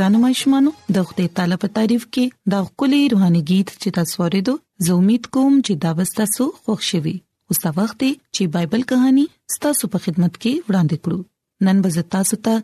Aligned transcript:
ګرانو 0.00 0.18
مشمانو 0.20 0.70
د 0.96 1.02
خپل 1.08 1.26
طالب 1.38 1.62
تعریف 1.76 2.04
کې 2.16 2.24
دا 2.52 2.58
کلی 2.82 2.98
روحاني 3.12 3.40
गीत 3.50 3.68
چې 3.82 3.88
تاسو 3.96 4.14
ورېدو 4.22 4.52
زه 4.84 4.94
امید 5.00 5.26
کوم 5.36 5.54
چې 5.66 5.72
دا 5.82 5.90
وستاسو 5.98 6.44
خوښ 6.62 6.80
شوي 6.90 7.12
اوس 7.54 7.58
دا 7.64 7.70
وخت 7.78 8.00
چې 8.34 8.42
بایبل 8.54 8.82
کہانی 8.92 9.24
ستاسو 9.54 9.84
په 9.96 10.04
خدمت 10.04 10.32
کې 10.42 10.62
وړاندې 10.68 10.96
کړو 11.02 11.18
نن 11.68 11.76
به 11.84 12.06
تاسو 12.14 12.36
ته 12.48 12.54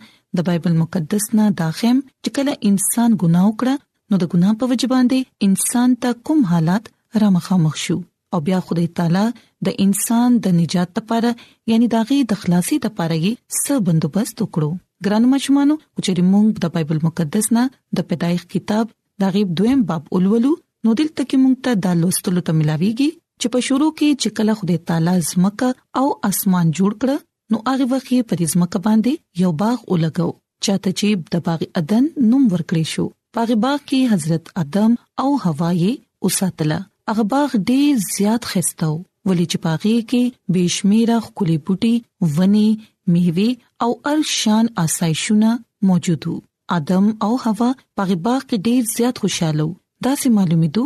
د 0.40 0.46
بایبل 0.48 0.74
مقدس 0.82 1.24
نه 1.38 1.46
داخم 1.60 1.96
چې 2.24 2.30
کله 2.38 2.52
انسان 2.70 3.08
ګناه 3.24 3.46
وکړه 3.52 3.74
نو 4.10 4.14
د 4.24 4.32
ګناه 4.36 4.54
په 4.64 4.70
وجه 4.72 4.88
باندې 4.94 5.48
انسان 5.48 5.88
ته 6.06 6.18
کوم 6.30 6.40
حالات 6.54 6.90
را 7.24 7.28
مخامخ 7.38 7.74
شو 7.84 7.98
او 8.32 8.38
بیا 8.48 8.60
خدای 8.70 8.86
تعالی 9.02 9.26
د 9.70 9.78
انسان 9.86 10.40
د 10.48 10.58
نجات 10.64 10.90
لپاره 11.02 11.36
یعنی 11.74 11.92
داغي 11.98 12.20
د 12.34 12.42
خلاصي 12.46 12.80
لپاره 12.86 13.14
یې 13.26 13.32
څه 13.64 13.84
بندوبست 13.92 14.36
وکړو 14.46 14.70
ګرانو 15.04 15.28
مچمانو 15.34 15.74
چې 16.04 16.22
موږ 16.32 16.46
د 16.64 16.72
بایبل 16.76 16.98
مقدس 17.06 17.46
نه 17.56 17.64
د 17.98 18.06
پیدایښ 18.12 18.42
کتاب 18.54 18.86
د 19.24 19.34
غیب 19.36 19.48
دویم 19.60 19.80
باب 19.90 20.02
اولولو 20.18 20.52
نو 20.84 20.90
دلته 21.00 21.22
کې 21.28 21.36
موږ 21.42 21.54
ته 21.68 21.72
د 21.86 21.98
لوستلو 22.02 22.40
ته 22.48 22.52
ملاويږي 22.60 23.10
چې 23.40 23.46
په 23.56 23.66
شروع 23.68 23.90
کې 23.98 24.08
چې 24.20 24.28
کله 24.40 24.52
خدای 24.58 24.78
تعالی 24.90 25.16
زمکه 25.32 25.68
او 26.02 26.06
اسمان 26.30 26.66
جوړ 26.80 26.92
کړ 27.00 27.10
نو 27.54 27.62
هغه 27.68 27.84
وخت 27.92 28.08
یې 28.14 28.28
په 28.30 28.34
زمکه 28.54 28.78
باندې 28.88 29.12
یو 29.44 29.50
باغ 29.64 29.76
ولګاو 29.92 30.30
چاته 30.66 30.90
چې 30.98 31.08
د 31.36 31.44
باغ 31.50 31.60
ادن 31.82 32.02
نوم 32.32 32.42
ورکړی 32.52 32.84
شو 32.96 33.06
باغ 33.38 33.50
باغ 33.66 33.78
کې 33.88 34.00
حضرت 34.16 34.44
ادم 34.64 34.92
او 35.22 35.28
حوا 35.46 35.70
یې 35.82 35.92
اوساتله 36.24 36.78
هغه 37.14 37.24
باغ 37.36 37.50
ډیر 37.68 37.90
زیات 38.14 38.42
خستو 38.52 38.92
ولې 39.26 39.46
چې 39.50 39.58
باغ 39.66 39.84
کې 40.10 40.22
بشمیره 40.54 41.16
خولي 41.30 41.58
بوټي 41.68 41.94
ونی 42.36 42.68
میوه 43.06 43.48
او 43.82 44.00
هر 44.06 44.22
شان 44.22 44.68
آسایشونه 44.76 45.64
موجود 45.88 46.26
وو 46.28 46.40
ادم 46.76 47.06
او 47.24 47.30
حوا 47.44 47.70
په 47.96 48.04
باغ 48.26 48.40
کې 48.48 48.56
ډیر 48.68 48.82
زیات 48.96 49.16
خوشاله 49.24 49.64
وو 49.66 49.74
دا 50.04 50.12
سي 50.22 50.28
معلومیدو 50.38 50.84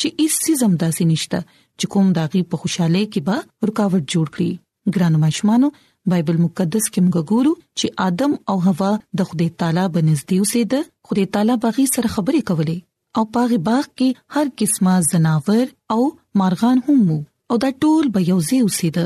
چې 0.00 0.06
هیڅ 0.18 0.32
سیزم 0.46 0.72
داسې 0.82 1.02
نشته 1.12 1.38
چې 1.78 1.86
کوم 1.94 2.06
داغي 2.18 2.42
په 2.50 2.56
خوشاله 2.64 3.02
کې 3.12 3.20
به 3.28 3.36
رکاوټ 3.70 4.02
جوړ 4.16 4.26
کړي 4.34 4.50
ګرانو 4.96 5.18
مشمانو 5.26 5.68
بایبل 6.14 6.36
مقدس 6.44 6.86
کې 6.92 7.00
موږ 7.04 7.18
ګورو 7.34 7.52
چې 7.78 7.86
ادم 8.08 8.32
او 8.52 8.56
حوا 8.68 8.90
د 9.20 9.32
خدای 9.32 9.50
تعالی 9.62 9.86
بنزدي 9.96 10.36
اوسېد 10.40 10.72
خدای 11.10 11.26
تعالی 11.36 11.54
باغی 11.64 11.86
سره 11.94 12.08
خبرې 12.18 12.42
کولې 12.48 12.78
او 13.20 13.26
پاغي 13.38 13.58
باغ 13.70 13.84
کې 13.98 14.08
هر 14.38 14.46
قسمه 14.60 14.94
زناور 15.10 15.66
او 15.96 16.00
مارغان 16.42 16.78
هم 16.88 16.98
وو 17.10 17.18
او 17.50 17.54
دا 17.66 17.70
ټول 17.82 18.04
به 18.16 18.20
یو 18.30 18.38
ځای 18.48 18.60
اوسېد 18.66 18.96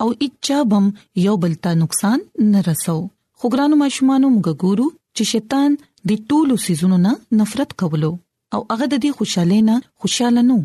او 0.00 0.08
اچا 0.24 0.58
بم 0.70 0.86
یو 1.26 1.34
بل 1.42 1.54
ته 1.64 1.70
نقصان 1.82 2.20
نه 2.52 2.60
رسو 2.68 2.96
خو 3.38 3.48
ګرانو 3.54 3.78
ماشومانو 3.82 4.28
موږ 4.34 4.54
ګورو 4.64 4.86
چې 5.18 5.22
شیطان 5.32 5.76
د 6.10 6.22
ټولو 6.32 6.54
سيزونو 6.66 6.98
نه 7.06 7.12
نفرت 7.40 7.74
کولو 7.82 8.10
او 8.56 8.60
هغه 8.70 8.86
د 8.86 8.94
دې 9.04 9.10
خوشاله 9.20 9.58
نه 9.68 9.76
خوشاله 10.04 10.44
نو 10.50 10.56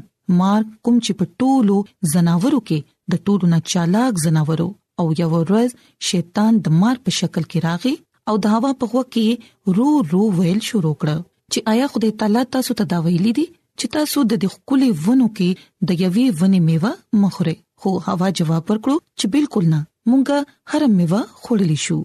مار 0.41 0.63
کوم 0.87 0.95
چې 1.05 1.11
په 1.19 1.25
ټولو 1.43 1.75
زناورو 2.13 2.61
کې 2.71 2.79
د 3.15 3.23
ټولو 3.29 3.51
نه 3.55 3.59
چالاک 3.73 4.23
زناورو 4.25 4.67
او 5.03 5.07
یو 5.21 5.29
ورځ 5.35 5.69
شیطان 6.11 6.51
د 6.67 6.79
مار 6.81 6.95
په 7.07 7.11
شکل 7.19 7.43
کې 7.51 7.59
راغی 7.69 7.95
او 8.31 8.39
د 8.45 8.57
هوا 8.57 8.71
په 8.81 8.85
خوا 8.93 9.03
کې 9.17 9.77
رو 9.77 9.89
رو 10.15 10.21
ویل 10.39 10.61
شروع 10.71 10.95
کړ 11.01 11.15
چې 11.51 11.59
آیا 11.75 11.85
خدای 11.93 12.15
تعالی 12.23 12.43
تاسو 12.57 12.71
ته 12.81 12.85
دا 12.95 13.03
ویلي 13.05 13.33
دي 13.41 13.45
چې 13.79 13.87
تاسو 13.99 14.19
د 14.31 14.41
دې 14.41 14.57
خولي 14.65 14.89
ونو 15.05 15.27
کې 15.37 15.49
د 15.89 16.03
یوې 16.03 16.25
ونې 16.39 16.59
میوه 16.69 16.91
مخوره 17.23 17.55
خو 17.81 17.89
هوا 18.07 18.27
جواب 18.37 18.63
ورکړو 18.71 18.95
چې 19.19 19.25
بالکل 19.33 19.65
نه 19.73 19.79
مونږه 20.09 20.37
هر 20.73 20.81
میوه 20.97 21.21
خوړلی 21.41 21.77
شو 21.85 21.97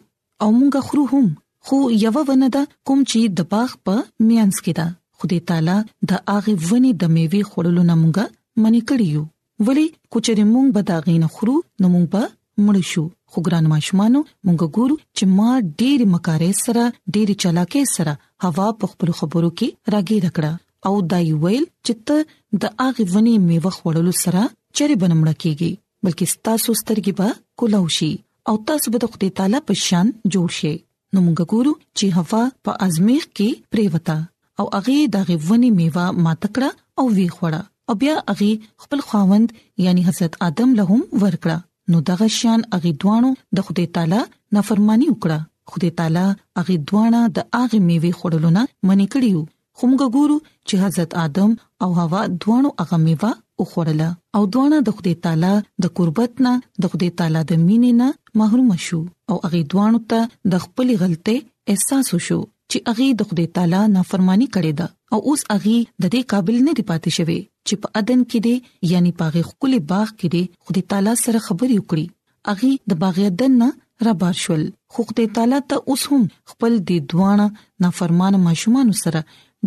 او 0.47 0.49
مونږه 0.59 0.81
خرو 0.89 1.05
هم 1.13 1.27
خو 1.69 1.77
یو 2.05 2.13
ونه 2.29 2.49
ده 2.57 2.63
کوم 2.91 3.01
چې 3.11 3.19
د 3.41 3.49
باغ 3.55 3.71
په 3.89 3.97
میانس 4.31 4.57
کې 4.65 4.75
ده 4.79 4.87
خدای 5.23 5.41
تعالی 5.51 5.79
د 6.13 6.23
هغه 6.33 6.53
ونی 6.73 6.91
د 7.05 7.13
میوه 7.17 7.41
خوړلو 7.51 7.83
نه 7.91 7.95
مونږه 8.03 8.25
منی 8.65 8.83
کړیو 8.93 9.23
ولی 9.69 9.87
کوچري 10.17 10.45
مونږ 10.53 10.67
به 10.79 10.83
دا 10.89 10.97
غینه 11.11 11.29
خرو 11.37 11.57
نو 11.81 11.87
مونږ 11.95 12.07
به 12.13 12.23
مړ 12.65 12.77
شو 12.93 13.05
خو 13.35 13.39
ګران 13.47 13.65
ماشومانو 13.75 14.21
مونږ 14.47 14.61
ګورو 14.77 14.97
چې 15.17 15.25
ما 15.39 15.51
ډېر 15.81 15.99
مکارې 16.15 16.51
سره 16.65 16.85
ډېر 17.15 17.29
چالاکې 17.43 17.95
سره 17.95 18.13
هوا 18.45 18.69
په 18.81 18.87
خپل 18.95 19.11
خبرو 19.21 19.51
کې 19.59 19.95
راګي 19.95 20.19
رکړه 20.27 20.53
او 20.87 20.93
دای 21.13 21.29
ویل 21.43 21.65
چې 21.65 22.11
ته 22.11 22.61
د 22.63 22.75
هغه 22.83 23.05
ونی 23.15 23.35
میوه 23.49 23.73
خوړلو 23.79 24.13
سره 24.23 24.43
چیرې 24.79 24.97
بنمړه 25.03 25.35
کیږي 25.45 25.71
بلکې 26.07 26.27
ستاسو 26.35 26.71
سترګې 26.81 27.13
به 27.19 27.29
کولاو 27.63 27.87
شي 27.97 28.11
او 28.53 28.55
تاسو 28.71 28.87
به 28.95 28.99
د 29.03 29.13
خدای 29.15 29.31
تعالی 29.41 29.59
په 29.71 29.75
شان 29.87 30.07
جوړ 30.35 30.49
شئ 30.59 30.73
نو 31.13 31.19
موږ 31.27 31.39
ګورو 31.55 31.73
چې 31.99 32.07
هوا 32.17 32.43
په 32.69 32.77
ازمیخ 32.87 33.25
کې 33.37 33.49
پریوتا 33.75 34.17
او 34.63 34.67
هغه 34.75 34.97
د 35.17 35.29
غوونی 35.33 35.71
میوه 35.81 36.05
ماتکړه 36.25 36.71
او 36.99 37.05
وی 37.19 37.27
خوړه 37.35 37.63
او 37.93 37.99
بیا 38.03 38.15
هغه 38.33 38.51
خپل 38.87 39.01
خاوند 39.11 39.49
یعنی 39.87 40.03
حضرت 40.09 40.33
آدم 40.49 40.69
له 40.81 40.85
هم 40.91 41.03
ورکړه 41.23 41.59
نو 41.95 42.03
دغه 42.11 42.27
شان 42.41 42.61
هغه 42.77 42.91
دوانو 43.05 43.31
د 43.61 43.71
خدای 43.71 43.87
تعالی 43.99 44.23
نافرمانی 44.59 45.09
وکړه 45.13 45.39
خدای 45.75 45.91
تعالی 46.03 46.27
هغه 46.59 46.75
دوانه 46.93 47.21
د 47.39 47.51
هغه 47.61 47.81
میوه 47.91 48.11
خورلونه 48.21 48.63
منې 48.87 49.07
کړیو 49.13 49.43
خو 49.77 49.85
موږ 49.91 50.03
ګورو 50.17 50.37
چې 50.69 50.75
حضرت 50.85 51.11
آدم 51.25 51.51
او 51.85 51.89
حوا 52.01 52.21
دوانو 52.45 52.71
هغه 52.83 52.97
میوه 53.07 53.33
وخورله 53.61 54.09
او 54.37 54.43
دوانه 54.55 54.79
د 54.87 54.97
خدای 54.99 55.15
تعالی 55.27 55.53
د 55.85 55.93
قربت 55.99 56.33
نه 56.47 56.53
د 56.85 56.93
خدای 56.95 57.11
تعالی 57.21 57.43
د 57.51 57.61
مینې 57.67 57.93
نه 58.01 58.09
محروم 58.41 58.71
شو 58.87 59.01
او 59.31 59.37
هغه 59.45 59.59
دوانو 59.75 60.01
ته 60.13 60.21
د 60.55 60.63
خپل 60.65 60.89
غلطه 61.03 61.37
احساس 61.75 62.07
وشو 62.17 62.39
چې 62.71 62.79
هغه 62.91 63.07
د 63.21 63.31
خدای 63.33 63.47
تعالی 63.59 63.83
نافرمانی 63.97 64.49
کړې 64.55 64.73
ده 64.79 64.87
او 65.17 65.21
اوس 65.33 65.41
هغه 65.55 65.77
د 66.03 66.05
دې 66.13 66.21
قابل 66.35 66.57
نه 66.69 66.73
دی 66.79 66.85
پاتې 66.91 67.11
شوی 67.19 67.39
چې 67.67 67.75
په 67.83 67.89
ادن 68.03 68.21
کې 68.31 68.39
دی 68.49 68.55
یعنی 68.95 69.11
پاغه 69.23 69.41
خپل 69.51 69.73
باغ 69.95 70.09
کې 70.19 70.29
دی 70.35 70.43
خدای 70.65 70.85
تعالی 70.93 71.15
سره 71.25 71.39
خبرې 71.47 71.77
وکړي 71.81 72.07
هغه 72.51 72.69
د 72.93 73.03
باغ 73.05 73.17
ادن 73.31 73.53
نه 73.65 73.69
را 74.09 74.13
بار 74.25 74.35
شول 74.45 74.63
خو 74.95 75.01
خدای 75.11 75.27
تعالی 75.39 75.59
ته 75.73 75.77
اوس 75.93 76.03
هم 76.13 76.23
خپل 76.53 76.73
د 76.93 77.05
دوانه 77.15 77.47
نافرمان 77.87 78.35
ماشومان 78.47 78.89
سره 79.05 79.21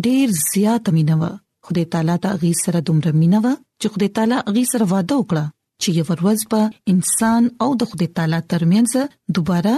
ډیر 0.06 0.26
زیات 0.46 0.90
مینه 0.96 1.16
و 1.22 1.30
خدای 1.68 1.84
تعالی 1.94 2.16
ته 2.26 2.34
غي 2.42 2.52
سره 2.64 2.78
دومره 2.90 3.14
مینه 3.22 3.40
و 3.44 3.54
چې 3.80 3.86
خدای 3.94 4.08
تعالی 4.18 4.38
غي 4.56 4.62
سره 4.72 4.84
وعده 4.92 5.14
وکړه 5.20 5.44
چې 5.82 5.88
یو 5.98 6.04
ورځ 6.10 6.40
به 6.52 6.62
انسان 6.94 7.42
او 7.64 7.68
د 7.82 7.90
خدای 7.90 8.08
تعالی 8.18 8.38
ترمنځ 8.52 8.90
دوباره 9.38 9.74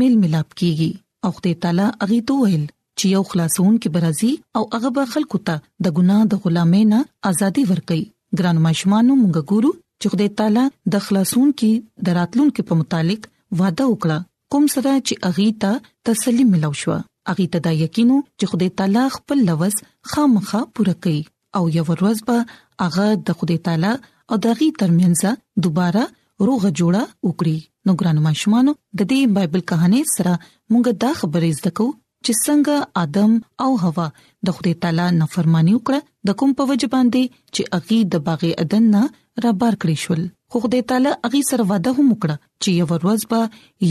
میل 0.00 0.14
ملاب 0.22 0.48
کیږي 0.60 0.90
او 1.26 1.30
خدای 1.38 1.54
تعالی 1.64 1.86
هغه 2.02 2.18
ته 2.30 2.34
ویل 2.42 2.64
چې 2.98 3.04
یو 3.16 3.22
خلاصون 3.32 3.74
کې 3.82 3.88
برازي 3.96 4.32
او 4.60 4.64
هغه 4.74 4.90
به 4.98 5.04
خلکو 5.14 5.38
ته 5.50 5.56
د 5.84 5.86
ګناه 5.96 6.20
د 6.32 6.42
غلامینا 6.46 7.00
ازادي 7.32 7.64
ورکړي 7.70 8.02
ګران 8.40 8.56
مشمانو 8.66 9.14
موږ 9.22 9.36
ګورو 9.54 9.70
چې 10.00 10.06
خدای 10.16 10.30
تعالی 10.40 10.64
د 10.96 11.06
خلاصون 11.06 11.48
کې 11.58 11.72
دراتلون 12.08 12.48
کې 12.54 12.62
په 12.68 12.74
متعلق 12.82 13.22
وعده 13.60 13.84
وکړه 13.92 14.18
کوم 14.54 14.64
سره 14.76 14.90
چې 15.06 15.14
اغه 15.28 15.46
ته 15.64 15.72
تسلی 16.10 16.44
ملو 16.54 16.72
شو 16.80 16.94
اغه 17.32 17.44
ته 17.52 17.58
دا 17.66 17.72
یقینو 17.82 18.16
چې 18.38 18.44
خدای 18.52 18.70
تعالی 18.80 19.04
خپل 19.16 19.44
لوز 19.50 19.76
خامخه 20.14 20.60
پوره 20.78 20.96
کوي 21.06 21.22
او 21.60 21.62
یو 21.76 21.84
ورځ 21.92 22.16
به 22.28 22.38
هغه 22.82 23.06
د 23.28 23.38
خدای 23.40 23.58
تعالی 23.68 23.92
او 24.30 24.34
دغه 24.48 24.66
ترمنځ 24.80 25.20
دوباره 25.66 26.04
روغ 26.46 26.62
جوړه 26.78 27.02
وکړي 27.26 27.58
نو 27.88 27.92
ګرانو 28.02 28.20
ماشومان 28.28 28.66
د 28.70 29.00
دې 29.10 29.20
بایبل 29.38 29.62
کہانی 29.72 30.02
سره 30.16 30.34
موږ 30.72 30.84
دا 31.06 31.10
خبرې 31.22 31.50
زده 31.62 31.70
کوو 31.80 31.94
چې 32.24 32.32
څنګه 32.46 32.74
ادم 33.04 33.32
او 33.64 33.70
حوا 33.84 34.06
د 34.48 34.58
خدای 34.58 34.74
تعالی 34.84 35.06
نافرمانی 35.20 35.72
وکړه 35.76 36.00
د 36.30 36.38
کوم 36.42 36.50
په 36.60 36.70
وجه 36.72 36.88
باندې 36.94 37.22
چې 37.54 37.62
اغي 37.80 37.98
د 38.14 38.24
باغ 38.28 38.42
عدن 38.64 38.84
نه 38.94 39.02
را 39.46 39.50
بار 39.64 39.74
کړی 39.82 39.96
شول 40.04 40.22
خو 40.54 40.60
خدای 40.66 40.82
تعالی 40.92 41.10
اغي 41.30 41.42
سره 41.50 41.62
وعده 41.70 41.90
هم 41.98 42.06
وکړه 42.14 42.36
چې 42.62 42.68
یو 42.80 42.86
ورځ 42.92 43.20
به 43.34 43.40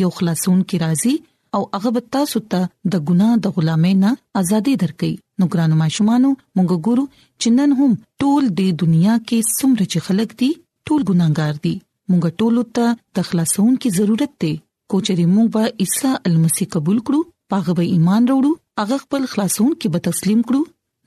یو 0.04 0.10
خلاصون 0.20 0.60
کی 0.72 0.78
راځي 0.86 1.14
او 1.56 1.62
هغه 1.76 1.90
به 1.96 2.02
تاسو 2.14 2.40
ته 2.52 2.60
د 2.92 2.94
ګناه 3.12 3.34
د 3.46 3.54
غلامینا 3.56 4.10
ازادي 4.42 4.74
درکړي 4.84 5.14
نو 5.40 5.44
ګرانو 5.56 5.76
ماشومانو 5.84 6.30
موږ 6.56 6.72
ګورو 6.90 7.06
چې 7.42 7.48
نن 7.58 7.72
هم 7.80 7.92
ټول 8.24 8.44
د 8.60 8.70
دنیا 8.84 9.16
کې 9.28 9.40
څومره 9.58 9.84
چې 9.92 9.98
خلک 10.08 10.30
دي 10.42 10.50
ټول 10.86 11.02
ګناګار 11.10 11.56
دي 11.66 11.74
موږ 12.10 12.24
ټول 12.44 12.56
ته 12.80 12.88
د 13.20 13.28
خلاصون 13.32 13.72
کی 13.86 13.90
ضرورت 13.98 14.32
ده 14.46 14.54
کوچري 14.94 15.26
موږ 15.36 15.48
به 15.54 15.64
عیسی 15.86 16.12
المسی 16.32 16.66
قبول 16.78 17.00
کړو 17.06 17.20
پاغه 17.56 17.72
به 17.82 17.86
ایمان 17.98 18.24
وروړو 18.28 18.52
هغه 18.84 18.96
خپل 19.04 19.22
خلاصون 19.34 19.72
کې 19.80 19.88
به 19.98 20.08
تسلیم 20.08 20.40
کړو 20.52 20.62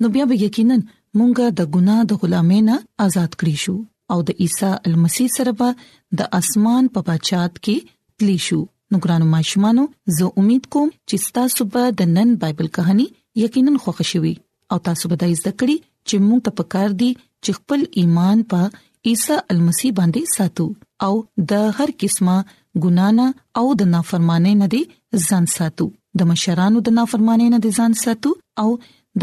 نو 0.05 0.12
بیا 0.19 0.25
به 0.35 0.41
یقینا 0.44 0.76
مونږه 1.19 1.46
د 1.62 1.73
ګناه 1.79 2.00
د 2.12 2.23
غلامینا 2.23 2.76
آزاد 3.08 3.31
کړی 3.38 3.56
شو 3.64 3.76
او 4.14 4.19
د 4.29 4.44
عیسی 4.44 4.70
المسی 4.91 5.26
سره 5.38 5.52
به 5.61 5.69
د 6.23 6.38
اسمان 6.43 6.82
په 6.96 7.00
بچات 7.11 7.52
کې 7.64 7.76
تلی 8.19 8.38
شو 8.46 8.61
نو 8.94 8.99
ګرانو 9.05 9.26
ماشومانو 9.31 9.85
زه 10.17 10.26
امید 10.41 10.67
کوم 10.75 10.88
چې 11.11 11.31
تاسو 11.37 11.64
به 11.76 11.93
د 12.00 12.11
نن 12.17 12.35
بایبل 12.43 12.67
کہانی 12.76 13.06
یقینا 13.43 13.73
خوښ 13.85 13.99
شوي 14.11 14.32
او 14.75 14.76
تاسو 14.88 15.08
به 15.12 15.17
د 15.23 15.32
زده 15.41 15.52
کړې 15.61 15.76
چې 16.08 16.26
موږ 16.26 16.41
ته 16.44 16.52
پکار 16.61 16.91
دي 17.00 17.08
چې 17.44 17.56
خپل 17.58 17.81
ایمان 18.02 18.44
په 18.52 18.61
عیسی 19.12 19.38
المسی 19.55 19.91
باندې 19.96 20.31
ساتو 20.35 20.67
او 21.06 21.12
د 21.55 21.64
هر 21.79 21.94
قسمه 22.02 22.37
ګنانا 22.85 23.26
او 23.62 23.64
د 23.81 23.91
نافرمانی 23.96 24.55
نه 24.62 24.69
دي 24.76 24.82
ځان 25.26 25.50
ساتو 25.56 25.88
د 26.23 26.31
مشرانو 26.32 26.85
د 26.91 26.96
نافرمانی 27.00 27.50
نه 27.55 27.62
دي 27.67 27.75
ځان 27.81 27.99
ساتو 28.05 28.35
او 28.67 28.69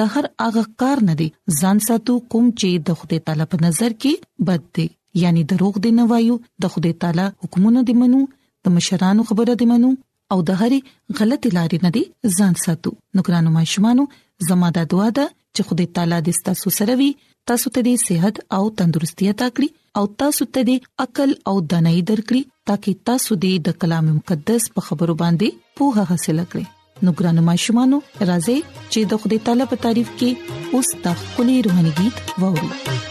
د 0.02 0.12
هر 0.18 0.30
هغه 0.48 0.66
کار 0.86 1.06
نه 1.12 1.16
دي 1.24 1.30
ځان 1.62 1.82
ساتو 1.88 2.18
کوم 2.36 2.52
چې 2.60 2.86
د 2.92 3.00
خدای 3.04 3.24
تعالی 3.30 3.48
په 3.56 3.66
نظر 3.70 3.98
کې 4.02 4.46
بد 4.52 4.68
دي 4.80 4.88
یعنی 5.26 5.48
دروغ 5.56 5.82
دی 5.88 5.96
نه 6.04 6.12
وایو 6.14 6.40
د 6.66 6.76
خدای 6.78 6.96
تعالی 7.06 7.30
حکمونه 7.46 7.88
دی 7.92 7.98
منو 8.04 8.24
د 8.66 8.74
مشرانو 8.78 9.22
خبره 9.32 9.54
دی 9.62 9.66
منو 9.74 9.92
او 10.36 10.38
د 10.50 10.62
هرې 10.62 10.80
غلطی 11.20 11.50
لارې 11.58 11.78
نه 11.86 11.92
دی 11.98 12.04
ځان 12.38 12.54
ساتو 12.64 12.90
نو 13.16 13.20
ګرانو 13.30 13.50
ماشومانو 13.60 14.04
زماده 14.50 14.84
دعا 14.96 15.08
ده 15.20 15.26
چې 15.56 15.62
خدای 15.72 15.88
تعالی 16.00 16.20
دې 16.28 16.34
تاسو 16.50 16.68
سره 16.80 16.94
وي 17.02 17.10
تاسو 17.52 17.68
ته 17.74 17.80
دې 17.88 17.96
صحت 18.08 18.36
او 18.58 18.64
تندرستي 18.82 19.26
عطا 19.36 19.48
کړي 19.56 19.70
او 20.02 20.12
تاسو 20.24 20.44
ته 20.54 20.62
دې 20.70 20.78
عقل 21.08 21.32
او 21.54 21.56
دانای 21.76 22.02
درکړي 22.10 22.42
ترڅو 22.72 22.92
تاسو 23.12 23.32
دې 23.44 23.54
د 23.70 23.80
کلام 23.86 24.06
مقدس 24.18 24.64
په 24.76 24.82
خبرو 24.90 25.16
باندې 25.24 25.48
پوهه 25.82 26.04
حاصل 26.12 26.40
کړئ 26.52 26.66
نو 27.08 27.16
ګرانو 27.20 27.42
ماشومانو 27.54 27.98
راځي 28.30 28.58
چې 28.92 29.00
د 29.16 29.24
خدای 29.24 29.40
تعالی 29.48 29.66
په 29.74 29.78
تعریف 29.88 30.10
کې 30.22 30.78
اوس 30.80 30.90
د 31.08 31.26
خولي 31.32 31.58
روحاني 31.70 31.94
गीत 32.00 32.16
ووري 32.44 33.10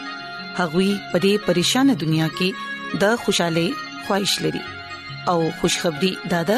هغوی 0.60 0.90
په 1.10 1.18
دې 1.24 1.34
پریشان 1.48 1.88
دنیا 2.06 2.28
کې 2.38 3.02
د 3.04 3.18
خوشاله 3.24 3.66
خوښش 4.06 4.34
لري 4.48 4.64
او 5.34 5.38
خوشخبری 5.62 6.12
دادا 6.34 6.58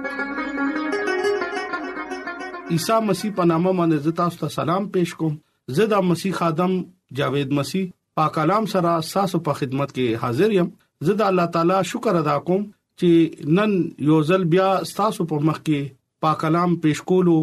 عیسی 2.71 2.97
مسیح 3.05 3.31
په 3.37 3.45
نامه 3.51 3.71
باندې 3.77 4.03
زه 4.07 4.11
تاسو 4.17 4.37
ته 4.41 4.53
سلام 4.57 4.83
پېښ 4.91 5.21
کوم 5.21 5.33
زه 5.77 5.87
د 5.93 6.05
مسیح 6.09 6.41
ادم 6.49 6.75
جاوید 7.19 7.55
مسیح 7.59 7.87
پاک 8.19 8.31
کلام 8.35 8.67
سره 8.73 8.93
تاسو 9.07 9.39
په 9.47 9.57
خدمت 9.61 9.93
کې 9.95 10.21
حاضر 10.25 10.53
یم 10.57 10.69
زه 11.07 11.15
د 11.21 11.27
الله 11.31 11.51
تعالی 11.55 11.79
شکر 11.91 12.19
ادا 12.19 12.35
کوم 12.49 12.63
چې 13.01 13.55
نن 13.57 13.73
یو 14.11 14.19
ځل 14.29 14.45
بیا 14.53 14.69
تاسو 14.99 15.25
په 15.31 15.47
مخ 15.49 15.59
کې 15.65 15.91
پاک 16.25 16.39
کلام 16.45 16.77
پېښ 16.77 17.09
کولو 17.13 17.35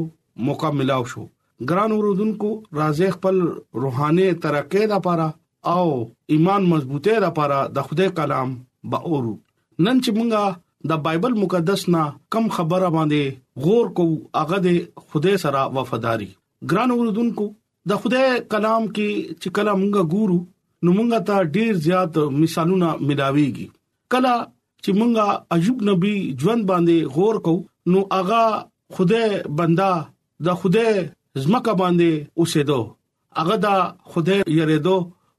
موقع 0.50 0.72
ملاو 0.80 1.06
شو 1.14 1.26
ګران 1.72 1.96
اوردونکو 1.98 2.54
راځي 2.80 3.10
خپل 3.18 3.42
روحاني 3.84 4.28
ترقې 4.46 4.96
لپاره 4.96 5.28
او 5.74 5.86
ایمان 6.38 6.70
مضبوطه 6.74 7.20
لپاره 7.26 7.60
د 7.80 7.90
خدای 7.90 8.14
کلام 8.22 8.56
به 8.94 9.12
اورو 9.12 9.34
نن 9.36 10.02
چې 10.06 10.18
مونږه 10.20 10.58
د 10.90 11.00
بایبل 11.04 11.32
مقدس 11.42 11.82
نه 11.94 12.02
کم 12.34 12.44
خبره 12.56 12.88
باندې 12.96 13.22
غور 13.62 13.86
کو 14.00 14.04
هغه 14.40 14.58
د 14.66 15.06
خدای 15.12 15.36
سره 15.44 15.60
وفاداری 15.78 16.28
ګران 16.72 16.90
اوردونکو 16.96 17.46
د 17.92 18.00
خدای 18.02 18.28
کلام 18.52 18.82
کې 18.94 19.10
چې 19.40 19.48
کلامغه 19.58 20.02
ګورو 20.14 20.38
نو 20.84 20.90
مونږه 20.96 21.20
ته 21.28 21.36
ډیر 21.56 21.72
زیات 21.86 22.12
مثالونه 22.42 22.88
ملاويږي 23.06 23.66
کله 24.14 24.34
چې 24.82 24.90
مونږه 24.98 25.26
عجوب 25.56 25.78
نبی 25.88 26.14
ژوند 26.42 26.62
باندې 26.70 26.96
غور 27.16 27.36
کو 27.48 27.54
نو 27.94 28.00
هغه 28.18 28.42
خدای 28.98 29.28
بندا 29.62 29.90
د 30.50 30.60
خدای 30.60 30.92
زمکه 31.44 31.72
باندې 31.80 32.10
اوسېدو 32.40 32.80
هغه 33.40 33.56
د 33.66 33.68
خدای 34.14 34.38
یریدو 34.58 34.96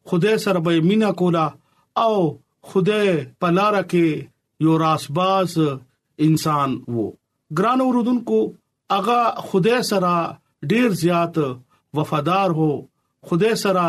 خدای 0.09 0.35
سره 0.47 0.59
به 0.67 0.71
مینا 0.89 1.09
کولا 1.23 1.45
او 2.03 2.13
خدای 2.73 3.09
په 3.43 3.47
لار 3.57 3.75
کې 3.91 4.07
یو 4.63 4.73
راسباز 4.83 5.53
انسان 6.25 6.71
وو 6.95 7.05
ګران 7.57 7.79
اوردونکو 7.85 8.39
اغا 8.97 9.21
خدای 9.49 9.81
سره 9.91 10.15
ډیر 10.71 10.89
زیات 11.01 11.35
وفادار 11.99 12.49
هو 12.59 12.69
خدای 13.29 13.53
سره 13.63 13.85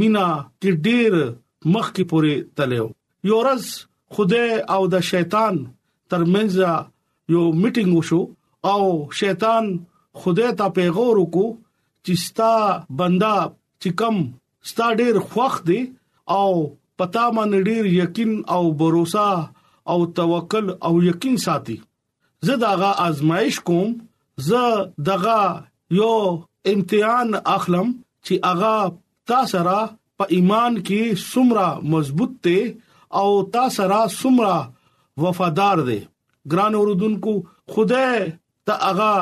مینا 0.00 0.26
کې 0.60 0.70
ډیر 0.88 1.12
مخ 1.72 1.86
کې 1.94 2.04
پوري 2.12 2.34
تلو 2.60 2.86
یو 3.30 3.36
ورځ 3.40 3.64
خدای 4.18 4.50
او 4.76 4.80
د 4.96 5.06
شیطان 5.12 5.54
ترمنځ 6.10 6.52
یو 7.34 7.42
میټینګ 7.60 7.90
وشو 7.98 8.20
او 8.72 8.82
شیطان 9.24 9.64
خدای 10.22 10.50
ته 10.62 10.66
پیغور 10.80 11.16
وکړو 11.20 11.48
چې 12.04 12.12
ستا 12.26 12.54
بندا 13.02 13.36
چې 13.80 13.90
کم 14.02 14.16
ستا 14.72 14.86
ډیر 15.02 15.14
خوخ 15.28 15.54
دی 15.68 15.80
او 16.40 16.48
پتا 16.98 17.24
باندې 17.36 17.58
ډیر 17.70 17.82
یقین 18.00 18.32
او 18.54 18.62
باور 18.80 18.94
او 19.92 19.98
توکل 20.16 20.66
او 20.86 20.94
یقین 21.08 21.36
ساتي 21.44 21.78
زه 22.46 22.54
داغه 22.56 22.90
آزمائش 23.08 23.60
کوم 23.60 23.90
زه 24.36 24.64
دغه 25.06 25.40
یو 25.98 26.14
امتحان 26.72 27.30
اخلم 27.56 27.88
چې 28.24 28.34
اغا 28.52 28.78
تاسو 29.28 29.58
را 29.68 29.80
په 30.18 30.24
ایمان 30.34 30.74
کې 30.86 31.00
سمرا 31.32 31.68
مضبوط 31.92 32.32
ته 32.44 32.58
او 33.20 33.28
تاسو 33.56 33.84
را 33.92 34.00
سمرا 34.20 34.56
وفادار 35.24 35.78
دي 35.90 36.00
ګران 36.52 36.72
اوردونکو 36.78 37.32
خدای 37.74 38.18
ته 38.70 38.74
اغا 38.90 39.14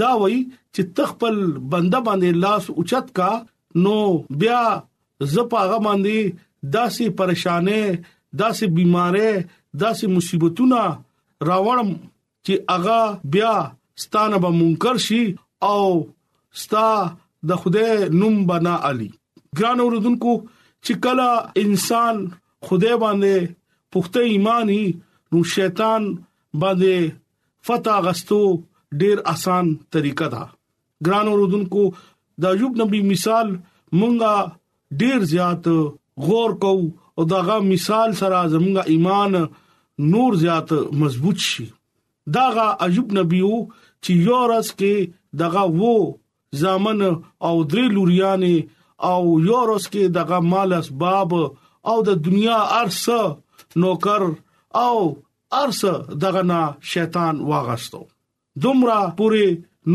دا 0.00 0.10
وای 0.20 0.38
چې 0.74 0.82
تخپل 0.96 1.36
بنده 1.70 2.00
باندې 2.08 2.30
لاس 2.46 2.64
اوچت 2.78 3.06
کا 3.20 3.30
نو 3.84 3.96
بیا 4.40 4.62
زپاغه 5.34 5.78
باندې 5.86 6.18
داسي 6.76 7.06
پریشانه 7.16 7.82
داسي 8.42 8.66
بيمارې 8.76 9.32
داسې 9.78 10.04
مصیبتونه 10.16 10.80
راوړم 11.48 11.90
چې 12.44 12.54
اغا 12.76 13.02
بیا 13.34 13.54
ستانه 14.04 14.38
به 14.44 14.50
منکر 14.60 14.96
شي 15.06 15.22
او 15.72 15.82
ستا 16.62 16.86
د 17.50 17.62
خدای 17.62 17.92
نوم 18.20 18.36
بنا 18.50 18.74
علي 18.88 19.08
ګران 19.58 19.78
اوردونکو 19.84 20.32
چې 20.84 20.92
کله 21.04 21.30
انسان 21.64 22.16
خدای 22.68 22.96
باندې 23.04 23.36
پخته 23.94 24.20
ایمانی 24.32 24.84
نو 25.32 25.38
شیطان 25.54 26.02
باندې 26.60 26.96
فتح 27.66 27.98
غستو 28.06 28.42
ډیر 29.02 29.18
اسان 29.34 29.66
طریقه 29.96 30.28
ده 30.34 30.42
ګران 31.06 31.26
اوردونکو 31.32 31.82
د 32.44 32.56
ایوب 32.56 32.72
نبی 32.82 33.00
مثال 33.14 33.48
مونږه 33.98 34.36
ډیر 35.04 35.20
زیات 35.32 35.64
غور 36.26 36.50
کوو 36.62 36.86
او 37.16 37.22
داغه 37.32 37.56
مثال 37.70 38.10
سره 38.20 38.40
زموږه 38.52 38.82
ایمان 38.92 39.32
نور 40.12 40.32
زیات 40.42 40.70
مضبوط 41.00 41.38
شي 41.48 41.66
داغه 42.36 42.66
عجب 42.86 43.08
نبیو 43.18 43.54
چې 44.02 44.10
یورس 44.28 44.68
کې 44.78 44.94
داغه 45.40 45.64
وو 45.78 45.96
زامن 46.60 47.00
او 47.46 47.54
درې 47.70 47.86
لوریانې 47.96 48.56
او 49.10 49.20
یورس 49.48 49.84
کې 49.94 50.02
داغه 50.18 50.38
مال 50.52 50.70
اسباب 50.78 51.30
او 51.90 51.96
د 52.08 52.22
دنیا 52.28 52.58
ارسه 52.80 53.20
نوکر 53.84 54.22
او 54.84 54.94
ارسه 55.64 55.92
دغه 56.24 56.42
نه 56.52 56.62
شیطان 56.94 57.34
واغستو 57.50 58.02
دومره 58.64 58.98
پوره 59.20 59.46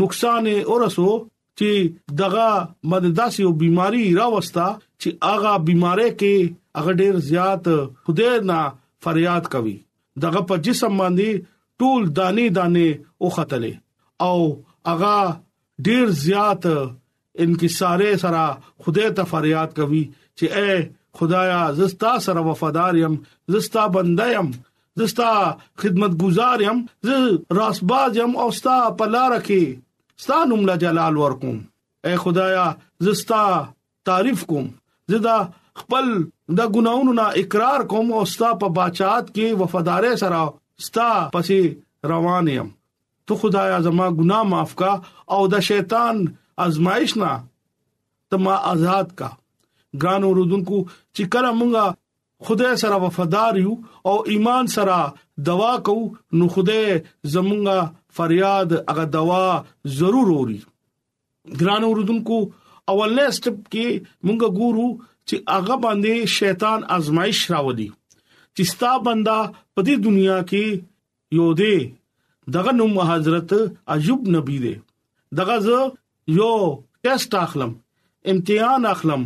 نقصان 0.02 0.44
اورسو 0.70 1.08
چې 1.58 1.70
دغه 2.20 2.50
مدداسي 2.92 3.42
او 3.48 3.52
بيماري 3.62 4.04
راوستا 4.20 4.66
چې 5.00 5.08
هغه 5.32 5.52
بيماري 5.68 6.08
کې 6.20 6.34
هغه 6.78 6.92
ډېر 7.00 7.14
زیات 7.28 7.64
خدای 8.08 8.32
نه 8.48 8.60
فریاد 9.06 9.44
کوي 9.54 9.74
دغه 10.24 10.40
په 10.50 10.54
جسم 10.68 10.94
باندې 11.00 11.30
ټول 11.82 12.02
دانه 12.20 12.46
دانه 12.56 12.88
او 13.20 13.26
خطلې 13.36 13.74
او 14.28 14.38
هغه 14.88 15.16
ډېر 15.86 16.06
زیات 16.26 16.64
انکساره 17.44 18.10
سره 18.26 18.44
خدای 18.84 19.08
ته 19.18 19.22
فریاد 19.32 19.70
کوي 19.80 20.04
چې 20.38 20.46
اے 20.60 20.74
خدایا 21.20 21.60
زستا 21.80 22.12
سره 22.26 22.40
وفادار 22.50 22.94
يم 23.04 23.14
زستا 23.54 23.82
بنده 23.96 24.26
يم 24.34 24.48
زستا 25.00 25.30
خدمتګزار 25.80 26.58
يم 26.68 26.78
ز 27.06 27.08
راسباز 27.60 28.16
يم 28.22 28.32
او 28.44 28.48
ستا 28.60 28.78
په 29.02 29.12
لار 29.16 29.32
کې 29.50 29.62
ستانوم 30.22 30.64
لا 30.66 30.74
جلال 30.82 31.16
ورکوم 31.16 31.58
اے 32.08 32.14
خدایا 32.22 32.64
زستا 33.04 33.42
تعریف 34.06 34.44
کوم 34.50 34.66
زدا 35.12 35.36
خپل 35.80 36.06
د 36.58 36.60
ګناونو 36.76 37.12
نه 37.18 37.26
اقرار 37.40 37.80
کوم 37.92 38.06
او 38.18 38.22
ستا 38.34 38.50
په 38.62 38.66
بچات 38.76 39.24
کې 39.34 39.46
وفادار 39.62 40.04
سره 40.22 40.42
ستا 40.84 41.08
پسې 41.34 41.60
روان 42.12 42.46
یم 42.56 42.68
تو 43.28 43.32
خدایا 43.42 43.78
زما 43.88 44.06
ګنا 44.20 44.40
معاف 44.52 44.72
کا 44.82 44.92
او 45.36 45.40
د 45.54 45.66
شیطان 45.68 46.16
ازمایش 46.66 47.12
نه 47.24 47.32
تما 48.34 48.54
آزاد 48.72 49.08
کا 49.20 49.30
ګران 50.04 50.22
اوردونکو 50.30 50.78
چې 51.14 51.22
کله 51.36 51.50
مونږه 51.58 51.86
خدای 52.48 52.72
سره 52.84 52.96
وفادار 53.04 53.54
یو 53.64 53.72
او 54.10 54.14
ایمان 54.36 54.64
سره 54.78 54.96
دوا 55.50 55.70
کو 55.88 55.96
نو 56.40 56.48
خدای 56.56 56.86
زمونږه 57.34 57.78
فریاد 58.16 58.70
هغه 58.90 59.04
دوا 59.16 59.44
ضرور 60.00 60.28
اوري 60.36 60.58
ګران 61.60 61.82
اوردونکو 61.88 62.38
اولنې 62.92 63.26
سټپ 63.36 63.60
کې 63.72 63.86
مونږ 64.26 64.40
ګورو 64.60 64.88
چې 65.28 65.34
هغه 65.54 65.76
باندې 65.84 66.14
شیطان 66.38 66.80
آزمائش 66.96 67.40
راوړي 67.52 67.88
چې 68.54 68.62
ستا 68.72 68.92
بندا 69.08 69.38
په 69.74 69.80
دې 69.86 69.94
دنیا 70.06 70.38
کې 70.50 70.64
یو 71.38 71.48
دې 71.60 71.76
دغه 72.58 72.72
نوم 72.80 72.94
حضرت 73.10 73.50
ایوب 73.94 74.20
نبی 74.36 74.58
دې 74.64 74.74
دغه 75.40 75.56
زه 75.68 75.78
یو 76.38 76.56
ټیسټ 77.04 77.32
اخلم 77.46 77.72
امتحان 78.34 78.82
اخلم 78.94 79.22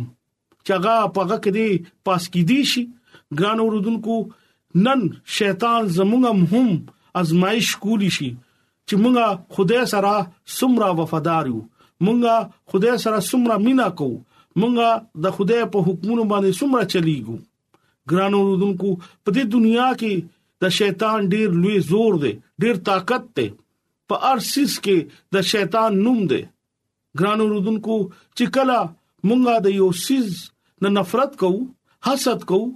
چې 0.65 0.71
هغه 0.79 0.95
پغه 1.17 1.37
کې 1.45 1.69
پاس 2.09 2.23
کې 2.31 2.41
دي 2.49 2.61
شي 2.75 2.83
ګران 3.39 3.57
اوردونکو 3.65 4.15
نن 4.85 4.99
شیطان 5.37 5.81
زمونږ 5.97 6.55
هم 6.55 6.69
آزمائش 7.21 7.69
کولی 7.83 8.09
شي 8.17 8.29
چې 8.91 8.99
مونږه 9.03 9.27
خدای 9.55 9.83
سره 9.93 10.13
سمرا 10.57 10.87
وفادار 10.99 11.45
یو 11.51 11.59
مونږه 12.05 12.35
خدای 12.71 12.95
سره 13.03 13.19
سمرا 13.29 13.55
مینا 13.67 13.83
کو 13.99 14.07
مونږه 14.59 14.89
د 15.25 15.37
خدای 15.37 15.63
په 15.75 15.79
حکمونو 15.87 16.23
باندې 16.31 16.51
سمرا 16.59 16.83
چلیګو 16.91 17.37
ګرانو 18.13 18.39
رودونکو 18.47 18.89
په 19.23 19.29
دې 19.37 19.43
دنیا 19.53 19.85
کې 19.99 20.13
د 20.65 20.73
شیطان 20.79 21.19
ډیر 21.35 21.47
لوی 21.61 21.77
زور 21.91 22.13
دی 22.25 22.33
ډیر 22.65 22.75
طاقت 22.89 23.23
دی 23.41 23.45
په 24.11 24.15
ارسیس 24.31 24.73
کې 24.89 24.97
د 25.37 25.47
شیطان 25.51 25.91
نوم 26.09 26.19
دی 26.33 26.41
ګرانو 27.17 27.45
رودونکو 27.53 27.95
چې 28.37 28.45
کله 28.59 28.77
مونږه 29.27 29.55
د 29.69 29.77
یو 29.79 29.87
سیز 30.05 30.27
نه 30.83 30.89
نفرت 30.97 31.31
کوو 31.45 31.59
حسد 32.11 32.41
کوو 32.51 32.67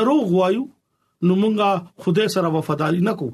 دروغ 0.00 0.24
وایو 0.40 0.64
نو 1.26 1.34
مونږه 1.44 2.02
خدای 2.06 2.28
سره 2.38 2.48
وفاداری 2.58 3.02
نکو 3.12 3.28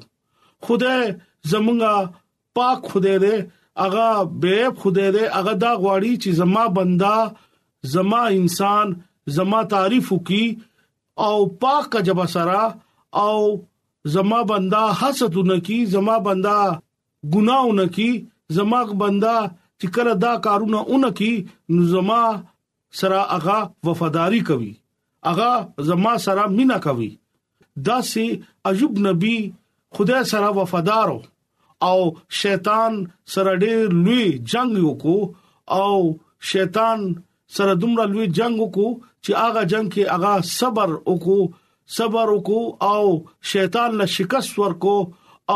خدای 0.67 1.09
زمونږه 1.51 1.95
پاک 2.57 2.79
خدای 2.91 3.17
دې 3.23 3.35
اغا 3.85 4.11
به 4.41 4.55
خدای 4.81 5.09
دې 5.15 5.25
اغا 5.39 5.53
دا 5.63 5.71
غواړي 5.83 6.13
چې 6.23 6.29
زما 6.39 6.63
بندا 6.77 7.17
زما 7.93 8.21
انسان 8.39 8.87
زما 9.35 9.59
تعریف 9.73 10.05
وکي 10.15 10.45
او 11.27 11.35
پاک 11.63 11.91
جبا 12.07 12.25
سرا 12.33 12.63
او 13.25 13.37
زما 14.15 14.39
بندا 14.51 14.83
حسدونه 14.99 15.55
کی 15.67 15.77
زما 15.93 16.15
بندا 16.27 16.59
ګناونه 17.33 17.85
کی 17.95 18.09
زما 18.55 18.79
بندا 19.01 19.37
چې 19.79 19.87
کله 19.95 20.13
دا 20.25 20.33
کارونه 20.45 20.79
اون 20.89 21.03
کی 21.19 21.33
نو 21.73 21.81
زما 21.93 22.23
سرا 22.99 23.21
اغا 23.37 23.59
وفاداری 23.87 24.41
کوي 24.51 24.73
اغا 25.31 25.53
زما 25.87 26.13
سرا 26.25 26.45
مینا 26.57 26.77
کوي 26.85 27.11
دا 27.87 27.97
سي 28.11 28.25
ایوب 28.69 28.93
نبی 29.07 29.37
خدای 29.95 30.23
سره 30.31 30.49
وفادارو 30.59 31.19
او 31.87 31.99
شیطان 32.39 32.93
سره 33.33 33.53
ډېر 33.63 33.79
لوی 34.05 34.25
جنگ 34.51 34.73
وکاو 34.87 35.21
او 35.83 35.99
شیطان 36.51 37.01
سره 37.57 37.73
دومره 37.83 38.05
لوی 38.13 38.25
جنگ 38.39 38.55
وکاو 38.63 38.97
چې 39.23 39.31
هغه 39.43 39.61
جنگ 39.71 39.87
کې 39.93 40.03
هغه 40.13 40.33
صبر 40.57 40.89
وکاو 41.11 41.37
صبر 41.99 42.27
وکاو 42.35 42.65
او 42.93 43.03
شیطان 43.53 43.91
له 44.01 44.05
شکست 44.17 44.51
ورکو 44.63 44.97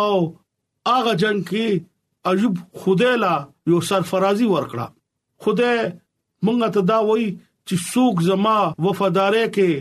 او 0.03 0.15
هغه 0.93 1.13
جنگ 1.21 1.41
کې 1.49 1.67
عجب 2.31 2.53
خدای 2.81 3.13
لا 3.23 3.35
یو 3.73 3.79
سرفرازي 3.91 4.47
ورکړه 4.53 4.87
خدای 5.43 5.77
مونږ 6.45 6.59
ته 6.77 6.81
دا 6.93 6.99
وایي 7.07 7.29
چې 7.67 7.75
څوک 7.93 8.15
زما 8.29 8.57
وفادارې 8.85 9.45
کې 9.55 9.71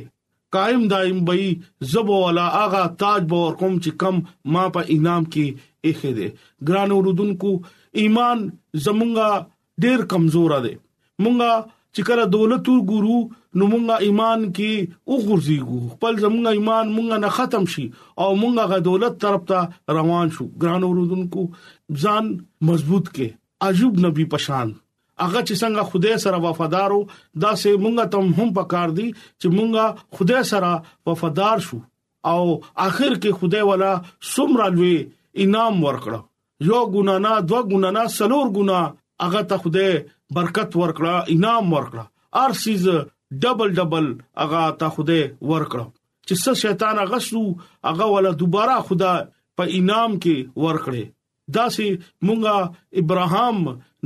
قائم 0.55 0.83
دائم 0.93 1.19
وي 1.29 1.49
زبو 1.91 2.17
والا 2.23 2.47
اغا 2.65 2.81
تاج 3.03 3.21
بور 3.31 3.53
کوم 3.61 3.75
چې 3.85 3.91
کم 4.01 4.17
ما 4.57 4.65
په 4.77 4.83
انعام 4.95 5.25
کې 5.35 5.47
اخې 5.91 6.11
دي 6.19 6.27
ګران 6.71 6.91
اوردونکو 6.97 7.53
ایمان 8.03 8.45
زمونږه 8.87 9.45
ډېر 9.85 10.05
کمزور 10.13 10.53
دی 10.67 10.75
مونږه 11.25 11.71
چې 11.95 12.01
کله 12.11 12.25
دولت 12.35 12.69
ګورو 12.93 13.17
نو 13.61 13.69
مونږه 13.73 13.97
ایمان 14.09 14.45
کې 14.59 14.93
وګرځيګو 15.13 15.81
خپل 15.95 16.21
زمونږه 16.25 16.53
ایمان 16.59 16.93
مونږه 16.99 17.19
نه 17.25 17.31
ختم 17.39 17.67
شي 17.75 17.87
او 18.25 18.29
مونږه 18.43 18.65
غ 18.73 18.81
دولت 18.91 19.19
طرف 19.25 19.45
ته 19.53 19.97
روان 19.99 20.31
شو 20.37 20.47
ګران 20.65 20.83
اوردونکو 20.89 21.47
ځان 22.05 22.33
مضبوط 22.73 23.11
کې 23.13 23.41
عجوب 23.71 23.99
نبی 24.07 24.29
پشان 24.37 24.73
اغه 25.25 25.41
چې 25.49 25.63
څنګه 25.63 25.89
خدای 25.91 26.23
سره 26.27 26.43
وفادارو 26.47 27.01
دا 27.47 27.51
سه 27.63 27.75
مونږه 27.83 28.09
تم 28.15 28.31
هم 28.39 28.55
پکار 28.61 28.95
دي 29.01 29.09
چې 29.17 29.57
مونږه 29.57 30.21
خدای 30.21 30.45
سره 30.53 30.71
وفادار 31.11 31.67
شو 31.71 31.81
او 32.31 32.43
اخر 32.87 33.15
کې 33.23 33.37
خدای 33.43 33.69
والا 33.73 33.93
سمرا 34.33 34.69
لوی 34.79 34.97
انعام 35.45 35.83
ورکړه 35.87 36.19
یو 36.71 36.81
ګنا 36.95 37.15
نه 37.25 37.33
دوه 37.51 37.61
ګنا 37.71 37.91
نه 37.97 38.05
سلور 38.17 38.47
ګنا 38.59 38.81
هغه 39.25 39.43
ته 39.53 39.57
خوده 39.65 39.87
برکت 40.39 40.71
ورکړه 40.81 41.15
انعام 41.35 41.67
ورکړه 41.77 42.05
ار 42.43 42.53
سیز 42.65 42.85
ډبل 43.45 43.69
ډبل 43.79 44.07
هغه 44.43 44.63
ته 44.83 44.87
خوده 44.97 45.21
ورکړه 45.51 45.87
چې 46.27 46.35
څه 46.43 46.53
شیطان 46.63 46.99
غسو 47.15 47.43
هغه 47.89 48.07
ولا 48.15 48.33
دوباره 48.43 48.77
خدا 48.91 49.15
په 49.61 49.73
انعام 49.79 50.13
کې 50.23 50.37
ورکړي 50.67 51.05
دا 51.55 51.65
سي 51.77 51.89
مونږه 52.29 52.59
ابراهام 53.03 53.57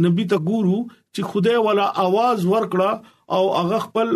نبی 0.07 0.25
ته 0.33 0.37
ګورو 0.51 0.79
چې 1.15 1.21
خدای 1.33 1.59
ولا 1.67 1.87
आवाज 2.07 2.39
ورکړه 2.53 2.93
او 3.35 3.43
هغه 3.59 3.79
خپل 3.89 4.09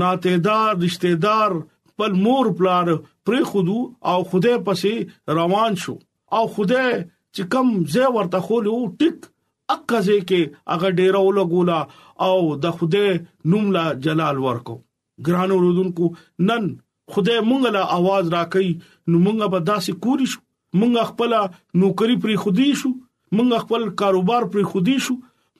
ناتیدار 0.00 0.70
رشتہ 0.86 1.10
دار 1.26 1.50
خپل 1.90 2.12
مور 2.24 2.46
پلار 2.60 2.86
پرې 3.24 3.40
خودو 3.50 3.78
او 4.12 4.18
خدای 4.30 4.56
پسې 4.66 4.92
روان 5.40 5.72
شو 5.82 5.94
او 6.36 6.44
خدای 6.54 6.92
چې 7.34 7.42
کم 7.52 7.66
زه 7.92 8.04
ورته 8.16 8.38
خولو 8.46 8.76
ټیک 9.00 9.18
اکه 9.74 9.98
زه 10.06 10.16
کې 10.28 10.40
هغه 10.72 10.88
ډیرو 11.00 11.24
لګولا 11.38 11.80
او 12.26 12.36
د 12.64 12.78
خدای 12.78 13.10
نوم 13.50 13.66
لا 13.76 13.84
جلال 14.04 14.36
ورکو 14.46 14.76
ګرانو 15.26 15.56
رودونکو 15.64 16.06
نن 16.50 16.64
خدای 17.12 17.40
مونږ 17.50 17.64
لا 17.76 17.82
आवाज 17.98 18.24
راکې 18.36 18.66
نو 19.10 19.16
مونږ 19.24 19.38
به 19.54 19.60
داسې 19.70 19.92
کوری 20.04 20.26
شو 20.32 20.40
مونږ 20.78 20.94
خپل 21.10 21.30
نوکری 21.80 22.16
پر 22.22 22.30
خودي 22.44 22.68
شو 22.82 22.90
مونږ 23.36 23.52
خپل 23.64 23.82
کاروبار 24.02 24.42
پر 24.52 24.62
خودي 24.70 24.96
شو 25.08 25.14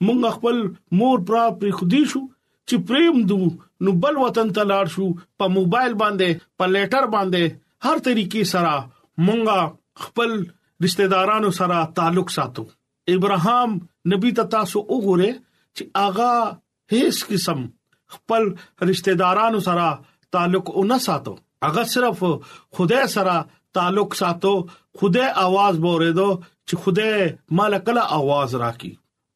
مونږ 0.05 0.23
خپل 0.37 0.57
مور 1.01 1.17
پر 1.29 1.37
پر 1.61 1.71
خودي 1.81 2.03
شو 2.15 2.23
چې 2.69 2.77
پریم 2.89 3.17
دو 3.31 3.39
نو 3.85 3.91
بل 4.03 4.15
وطن 4.25 4.53
ته 4.57 4.69
لاړ 4.73 4.87
شو 4.97 5.07
په 5.43 5.55
موبایل 5.59 5.93
باندې 6.03 6.43
په 6.59 6.75
لیټر 6.75 7.11
باندې 7.15 7.55
هر 7.87 8.03
طریقې 8.09 8.51
سره 8.55 8.75
مونږه 9.29 9.59
خپل 10.07 10.37
رشتہدارانو 10.85 11.51
سره 11.59 11.81
تعلق 11.99 12.31
ساتو 12.37 12.63
ابراهام 13.15 13.75
نبی 14.13 14.31
ته 14.39 14.45
تاسو 14.55 14.81
وګوره 14.81 15.29
چې 15.33 15.89
اغا 16.05 16.33
هیڅ 16.95 17.21
قسم 17.33 17.61
خپل 18.17 18.49
رشتہدارانو 18.91 19.61
سره 19.69 19.87
تعلق 20.37 20.73
نه 20.93 20.99
ساتو 21.07 21.35
اغا 21.69 21.85
صرف 21.93 22.25
خدای 22.79 23.05
سره 23.17 23.37
تعلق 23.79 24.17
ساتو 24.23 24.53
خدای 25.03 25.29
आवाज 25.45 25.75
بوریدو 25.87 26.29
چې 26.69 26.75
خدای 26.87 27.31
مال 27.61 27.79
کله 27.91 28.03
आवाज 28.21 28.51
راکې 28.65 28.91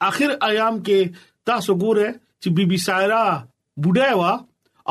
اخر 0.08 0.34
ایام 0.50 0.82
کې 0.88 1.24
تاسو 1.52 1.78
ګوره 1.84 2.08
چې 2.42 2.48
بیبي 2.60 2.76
سایرا 2.86 3.24
بډای 3.86 4.18
وا 4.22 4.34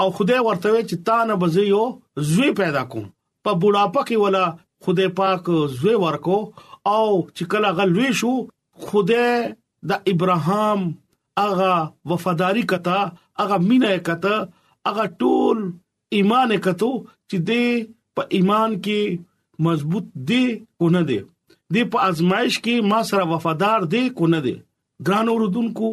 او 0.03 0.09
خدای 0.19 0.39
ورته 0.49 0.77
چې 0.89 0.95
تا 1.09 1.19
نه 1.25 1.35
بزیو 1.43 1.83
زوی 2.31 2.53
پیدا 2.61 2.85
کوم 2.93 3.05
په 3.47 3.57
بډاپه 3.63 4.07
کې 4.09 4.23
ولا 4.25 4.45
خدای 4.83 5.07
پاک 5.17 5.43
زوی 5.79 5.95
ورکو 6.05 6.37
او 6.91 7.07
چې 7.35 7.43
کله 7.51 7.69
غلوي 7.77 8.09
شو 8.19 8.33
خدای 8.85 9.35
د 9.91 10.09
ابراهام 10.13 10.79
اغه 11.45 11.71
وفاداری 12.13 12.63
کته 12.71 12.99
اغه 13.45 13.57
مینه 13.69 13.91
کته 14.07 14.35
اغه 14.91 15.05
ټول 15.23 15.57
ایمان 16.17 16.51
کته 16.67 16.91
چې 17.29 17.37
دې 17.47 17.65
په 18.19 18.23
ایمان 18.37 18.71
کې 18.85 19.01
مضبوط 19.65 20.05
دی 20.29 20.45
کو 20.79 20.85
نه 20.95 21.01
دی 21.09 21.19
دې 21.73 21.83
په 21.91 21.97
ازمایش 22.09 22.55
کې 22.63 22.75
ما 22.93 22.99
سره 23.11 23.23
وفادار 23.33 23.81
دی 23.95 24.03
کو 24.19 24.25
نه 24.33 24.39
دی 24.47 24.55
ګران 25.07 25.27
اوردونکو 25.33 25.87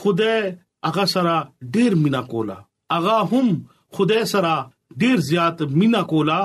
خدای 0.00 0.38
اغه 0.88 1.04
سره 1.14 1.36
ډیر 1.76 1.92
مینا 2.02 2.22
کولا 2.32 2.56
اغه 2.98 3.16
هم 3.32 3.48
خدای 3.98 4.24
سره 4.34 4.54
ډیر 5.04 5.16
زیات 5.28 5.56
مینا 5.82 6.02
کولا 6.12 6.40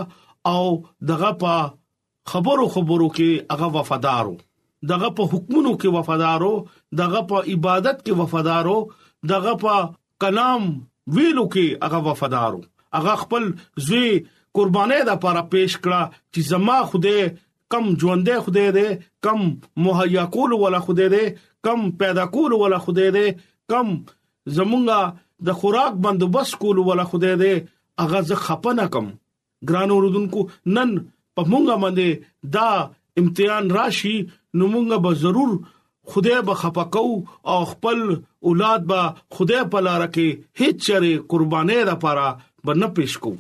او 0.54 0.66
دغه 1.10 1.32
په 1.42 1.54
خبرو 2.32 2.66
خبرو 2.76 3.08
کې 3.18 3.30
هغه 3.52 3.68
وفادارو 3.78 4.36
دغه 4.92 5.10
په 5.18 5.24
حکمونو 5.32 5.72
کې 5.82 5.90
وفادارو 5.98 6.54
دغه 7.02 7.22
په 7.30 7.38
عبادت 7.54 7.98
کې 8.06 8.14
وفادارو 8.20 8.78
دغه 9.32 9.54
په 9.64 9.76
کلام 10.24 10.62
ویلو 11.16 11.46
کې 11.54 11.68
هغه 11.84 12.00
وفادارو 12.08 12.62
هغه 12.98 13.14
خپل 13.24 13.44
زوی 13.88 14.08
قربانې 14.58 15.00
د 15.04 15.10
لپاره 15.12 15.42
پېښ 15.54 15.72
کړه 15.84 16.02
چې 16.34 16.40
زما 16.52 16.78
خوده 16.90 17.18
کم 17.72 17.86
ژوندې 18.02 18.36
خوده 18.46 18.66
دې 18.78 18.90
کم 19.26 19.40
مهیا 19.84 20.24
کول 20.36 20.52
ولا 20.64 20.80
خوده 20.86 21.08
دې 21.14 21.26
کم 21.66 21.80
پیدا 22.02 22.26
کول 22.36 22.52
ولا 22.62 22.80
خوده 22.86 23.08
دې 23.18 23.28
کم 23.72 23.88
زمونږه 24.56 25.02
د 25.48 25.58
خوراک 25.60 25.94
بندوبست 26.04 26.54
کول 26.64 26.78
ولا 26.88 27.06
خوده 27.12 27.32
دې 27.42 27.54
اغه 28.04 28.20
زه 28.30 28.36
خپنه 28.46 28.86
کم 28.96 29.08
ګران 29.70 29.90
اوردونکو 29.96 30.42
نن 30.76 30.90
په 31.38 31.42
مونږه 31.52 31.76
باندې 31.84 32.10
دا 32.56 32.68
امتحان 33.22 33.66
راشي 33.78 34.18
نو 34.58 34.66
مونږه 34.74 34.98
به 35.06 35.12
ضرور 35.24 35.52
خدای 36.14 36.40
به 36.48 36.54
خپکاو 36.62 37.14
او 37.52 37.60
خپل 37.74 38.00
اولاد 38.50 38.82
به 38.92 39.02
خدای 39.36 39.64
په 39.74 39.80
لار 39.88 40.04
کې 40.14 40.28
هیڅ 40.60 40.76
چره 40.88 41.12
قربانې 41.32 41.80
را 41.92 41.96
پاره 42.04 42.30
بنه 42.70 42.88
پېښ 42.96 43.12
کو 43.24 43.32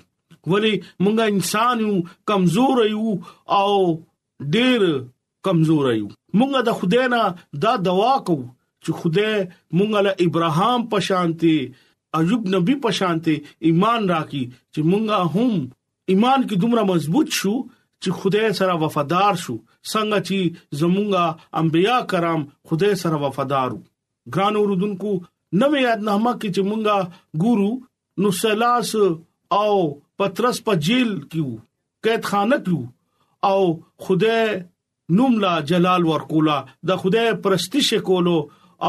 ولی 0.53 0.73
مونږه 1.03 1.25
انسان 1.33 1.77
یو 1.85 1.93
کمزور 2.31 2.75
یو 2.95 3.07
او 3.59 3.71
ډېر 4.55 4.81
کمزور 5.47 5.85
یو 5.99 6.07
مونږه 6.37 6.61
د 6.67 6.79
خدای 6.79 7.07
نه 7.13 7.23
دا 7.63 7.73
دوا 7.87 8.13
کو 8.27 8.37
چې 8.83 8.91
خدای 9.01 9.33
مونږه 9.77 10.01
له 10.05 10.13
ابراهام 10.27 10.87
په 10.93 11.05
شانتي 11.09 11.55
ایوب 12.19 12.43
نبی 12.55 12.75
په 12.83 12.97
شانتي 13.01 13.35
ایمان 13.67 14.09
راکې 14.13 14.43
چې 14.73 14.81
مونږه 14.91 15.19
هم 15.35 15.53
ایمان 16.11 16.41
کې 16.47 16.55
دومره 16.63 16.83
مضبوط 16.93 17.27
شو 17.39 17.53
چې 18.01 18.09
خدای 18.21 18.49
سره 18.59 18.73
وفادار 18.83 19.33
شو 19.43 19.55
څنګه 19.91 20.17
چې 20.27 20.37
زمونږه 20.79 21.25
انبیا 21.61 21.97
کرام 22.13 22.41
خدای 22.69 22.91
سره 23.03 23.17
وفادار 23.23 23.69
وو 23.75 23.83
ګران 24.35 24.55
اوردونکو 24.61 25.11
نوې 25.61 25.79
یادنامه 25.87 26.33
کې 26.39 26.49
چې 26.55 26.61
مونږه 26.69 26.99
ګورو 27.43 27.71
نو 28.21 28.29
سلاس 28.41 28.89
او 29.59 29.73
پترس 30.21 30.57
په 30.67 30.73
جیل 30.87 31.11
کې 31.29 31.39
وو 31.45 31.55
قید 32.07 32.21
خانه 32.33 32.57
کې 32.65 32.79
او 33.49 33.59
خدای 34.03 34.45
نوم 35.17 35.33
لا 35.43 35.49
جلال 35.69 36.01
ورکولا 36.11 36.53
د 36.91 36.97
خدای 37.01 37.29
پرستش 37.43 37.87
کولو 38.07 38.37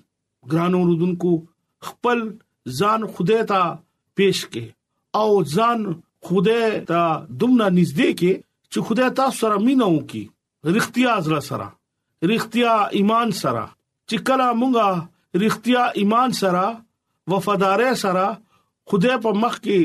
ګرانو 0.54 0.86
رودونکو 0.91 1.32
خپل 1.89 2.19
ځان 2.80 3.02
خدای 3.13 3.41
ته 3.52 3.62
پیش 4.15 4.39
کې 4.52 4.65
او 5.21 5.30
ځان 5.56 5.80
خدای 6.26 6.67
ته 6.89 7.02
دومره 7.39 7.67
نږدې 7.80 8.10
کې 8.19 8.34
چې 8.71 8.78
خدای 8.88 9.10
تاسو 9.19 9.38
سره 9.43 9.58
مينو 9.65 9.91
کې 10.10 10.23
رښتیا 10.76 11.13
زړه 11.26 11.41
سره 11.49 11.67
رښتیا 12.32 12.73
ایمان 12.97 13.30
سره 13.43 13.65
چې 14.10 14.17
کله 14.28 14.47
مونږه 14.60 14.89
رښتیا 15.43 15.84
ایمان 15.99 16.32
سره 16.41 16.65
وفادارۍ 17.32 17.93
سره 18.04 18.26
خدای 18.89 19.15
په 19.23 19.30
مخ 19.41 19.56
کې 19.65 19.82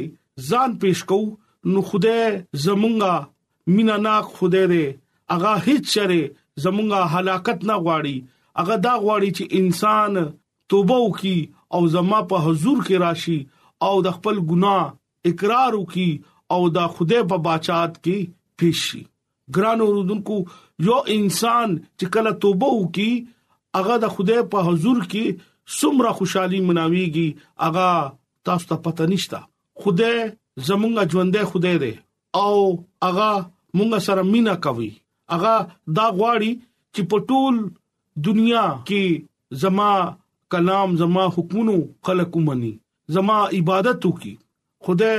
ځان 0.48 0.70
پیش 0.82 1.00
کو 1.10 1.20
نو 1.72 1.78
خدای 1.90 2.24
زمونږه 2.64 3.16
مینا 3.74 3.96
ناک 4.06 4.24
خدای 4.38 4.66
دې 4.72 4.86
اغه 5.34 5.52
هیڅ 5.66 5.84
شری 5.94 6.22
زمونږه 6.62 7.00
هلاکت 7.14 7.58
نه 7.68 7.74
غواړي 7.84 8.16
اغه 8.60 8.76
دا 8.86 8.94
غواړي 9.04 9.30
چې 9.38 9.44
انسان 9.58 10.12
توبه 10.70 10.96
وکي 11.04 11.38
او 11.74 11.80
زما 11.94 12.18
په 12.30 12.36
حضور 12.46 12.78
کې 12.86 12.96
راشي 13.04 13.38
او 13.86 13.94
د 14.06 14.16
خپل 14.16 14.36
ګناه 14.50 14.84
اقرار 15.30 15.72
وکي 15.80 16.10
او 16.54 16.60
د 16.76 16.88
خدای 16.94 17.22
په 17.30 17.36
بچات 17.46 17.92
کې 18.04 18.18
پیشي 18.60 19.02
ګران 19.56 19.78
اوردونکو 19.84 20.36
یو 20.86 20.98
انسان 21.16 21.68
چې 21.98 22.04
کله 22.14 22.30
توبه 22.44 22.68
وکي 22.82 23.10
هغه 23.78 23.94
د 24.04 24.14
خدای 24.14 24.42
په 24.52 24.58
حضور 24.68 24.98
کې 25.12 25.26
سمره 25.78 26.10
خوشحالي 26.18 26.60
مناويږي 26.68 27.28
هغه 27.64 27.88
تاسو 28.48 28.64
ته 28.70 28.76
پته 28.86 29.04
نشته 29.14 29.38
خدای 29.84 30.16
زمونږ 30.66 30.94
ژوندې 31.12 31.42
خدای 31.52 31.76
دی 31.82 31.94
او 32.42 32.54
هغه 33.06 33.28
مونږ 33.76 33.92
سره 34.08 34.22
مینا 34.32 34.54
کوي 34.66 34.90
هغه 35.34 35.54
دا 35.98 36.06
غواړي 36.18 36.52
چې 36.94 37.02
په 37.10 37.18
ټول 37.28 37.54
دنیا 38.28 38.66
کې 38.88 39.04
زما 39.62 39.92
کلام 40.52 40.96
زما 40.96 41.26
حکمونو 41.36 41.74
خلق 42.06 42.36
ومني 42.36 42.72
زما 43.14 43.38
عبادت 43.56 44.06
وکي 44.06 44.34
خدای 44.86 45.16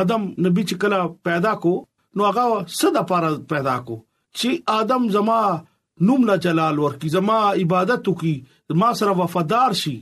ادم 0.00 0.22
نبی 0.44 0.62
چې 0.68 0.74
کلا 0.82 1.00
پیدا 1.28 1.52
کو 1.62 1.72
نو 2.16 2.24
هغه 2.30 2.64
صدا 2.80 3.02
پر 3.10 3.22
پیدا 3.52 3.76
کو 3.88 3.96
چې 4.36 4.48
ادم 4.82 5.08
زما 5.16 5.40
نوم 6.08 6.26
لا 6.26 6.36
جلال 6.46 6.78
ورکی 6.78 7.08
زما 7.16 7.38
عبادت 7.62 8.08
وکي 8.08 8.34
زما 8.72 8.92
سره 9.00 9.12
وفادار 9.20 9.72
شي 9.82 9.94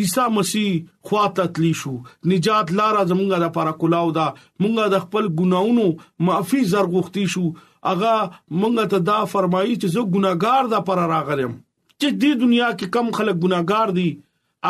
عیسی 0.00 0.26
مسیح 0.34 0.68
خواته 1.08 1.44
تلی 1.54 1.72
شو 1.82 1.90
نجات 2.34 2.70
لار 2.78 2.98
زمونږه 3.00 3.42
د 3.46 3.54
پر 3.58 3.72
کلاو 3.84 4.12
دا 4.20 4.26
مونږه 4.34 4.94
د 4.94 5.04
خپل 5.06 5.32
ګناونو 5.42 5.86
معافي 6.28 6.62
زرغختی 6.74 7.26
شو 7.34 7.46
اغه 7.90 8.14
مونږ 8.60 8.82
ته 8.90 8.98
دا 9.08 9.18
فرمایي 9.32 9.72
چې 9.82 9.86
زه 9.94 10.00
ګناګار 10.14 10.68
ده 10.72 10.78
پر 10.88 10.98
راغلم 11.12 11.54
چې 12.00 12.08
دې 12.20 12.32
دنیا 12.42 12.68
کې 12.78 12.86
کم 12.96 13.06
خلک 13.18 13.36
ګناګار 13.44 13.88
دي 13.98 14.08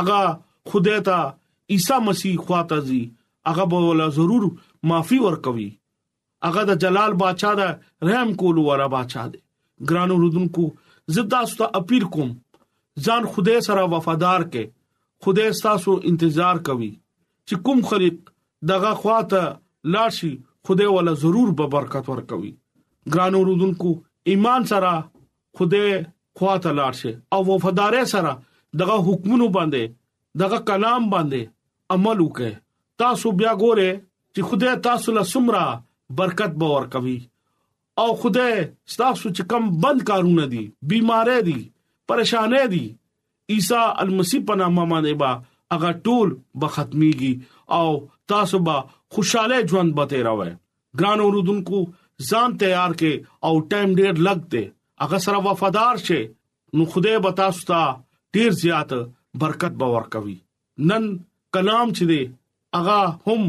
اغه 0.01 0.21
خدای 0.71 1.01
ته 1.09 1.19
عیسی 1.77 1.99
مسیح 2.09 2.39
خواته 2.45 2.79
دي 2.91 3.01
اغه 3.53 3.67
به 3.73 3.81
ولا 3.89 4.07
ضرور 4.19 4.47
معافي 4.91 5.19
ورکوي 5.25 5.69
اغه 6.51 6.63
د 6.71 6.81
جلال 6.87 7.17
بادشاہ 7.25 7.55
دا 7.61 7.69
رحم 8.09 8.31
کول 8.45 8.57
ورا 8.69 8.87
بادشاہ 8.97 9.27
دي 9.35 9.41
ګرانو 9.91 10.15
رودونکو 10.23 10.65
زدا 11.17 11.41
ستا 11.53 11.67
اپیل 11.81 12.05
کوم 12.17 12.31
ځان 13.05 13.23
خدای 13.37 13.59
سره 13.69 13.85
وفادار 13.97 14.41
کې 14.53 14.65
خدای 15.27 15.51
تاسو 15.67 15.93
انتظار 16.11 16.57
کوي 16.71 16.91
چې 17.49 17.55
کوم 17.69 17.79
خلک 17.93 18.17
دغه 18.73 18.95
خواته 19.05 19.43
لاشي 19.97 20.33
خدای 20.69 20.91
ولا 20.97 21.15
ضرور 21.27 21.55
به 21.63 21.73
برکت 21.79 22.09
ورکوي 22.15 22.53
ګران 23.15 23.35
اوردونکو 23.39 23.91
ایمان 24.31 24.63
سره 24.73 24.93
خوده 25.59 25.83
خواته 26.37 26.71
لاړ 26.79 26.93
شي 27.01 27.13
او 27.35 27.41
وفادارۍ 27.51 28.05
سره 28.15 28.33
دغه 28.83 28.97
حکمونو 29.09 29.47
باندې 29.59 29.83
دغه 30.43 30.59
کلام 30.71 31.03
باندې 31.15 31.41
عمل 31.97 32.19
وکړي 32.21 32.53
تاسو 33.03 33.29
بیا 33.43 33.53
ګوره 33.63 33.91
چې 34.35 34.41
خوده 34.53 34.71
تاسو 34.89 35.13
له 35.19 35.23
سمرا 35.35 35.67
برکت 36.21 36.53
باور 36.63 36.85
کوي 36.97 37.19
او 38.03 38.09
خوده 38.25 38.49
تاسو 38.99 39.29
چې 39.37 39.43
کم 39.55 39.63
بند 39.87 40.01
کارونه 40.13 40.47
دي 40.55 40.65
بيمارې 40.93 41.39
دي 41.49 41.61
پریشانې 42.09 42.65
دي 42.73 42.85
عیسی 43.55 43.83
المسی 44.05 44.39
په 44.51 44.59
نامه 44.63 44.87
باندې 44.95 45.23
با 45.23 45.31
هغه 45.75 45.93
ټول 46.09 46.35
به 46.63 46.69
ختميږي 46.75 47.33
او 47.79 47.87
تاسو 48.33 48.59
به 48.69 48.85
خوشاله 49.17 49.61
ژوند 49.73 49.97
به 50.01 50.05
تیروي 50.15 50.51
ګران 51.01 51.21
اوردونکو 51.27 51.81
ځان 52.31 52.51
تیار 52.61 52.93
کې 53.01 53.13
او 53.47 53.53
ټایم 53.71 53.91
ډیر 54.01 54.15
لګته 54.27 54.63
هغه 55.03 55.19
سره 55.27 55.39
وفادار 55.49 55.97
شي 56.07 56.21
نو 56.77 56.83
خدای 56.93 57.19
به 57.25 57.31
تاسو 57.41 57.61
ته 57.71 57.81
ډیر 58.35 58.51
زیات 58.63 58.91
برکت 59.43 59.73
به 59.81 59.87
ورکوي 59.95 60.39
نن 60.91 61.05
کلام 61.55 61.89
چې 61.97 62.05
دی 62.11 62.23
هغه 62.79 63.01
هم 63.29 63.43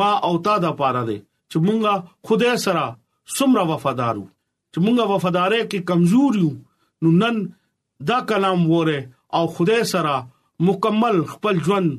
ما 0.00 0.10
او 0.28 0.34
تا 0.48 0.54
د 0.64 0.76
پاره 0.82 1.02
دی 1.10 1.18
چې 1.50 1.56
مونږه 1.66 1.94
خدای 2.30 2.54
سره 2.66 2.84
سمره 3.38 3.64
وفادارو 3.72 4.24
چې 4.72 4.78
مونږه 4.84 5.04
وفادارې 5.12 5.62
کې 5.70 5.78
کمزور 5.88 6.32
یو 6.42 6.50
نو 7.02 7.08
نن 7.22 7.36
دا 8.10 8.18
کلام 8.30 8.60
وره 8.72 9.00
او 9.38 9.42
خدای 9.58 9.82
سره 9.92 10.14
مکمل 10.68 11.16
خپل 11.34 11.56
ژوند 11.68 11.90